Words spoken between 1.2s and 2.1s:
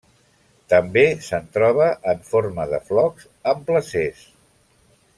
se'n troba